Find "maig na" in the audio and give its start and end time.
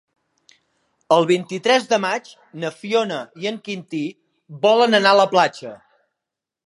2.07-2.71